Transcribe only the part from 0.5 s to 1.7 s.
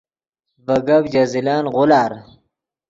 ڤے گپ ژے زلن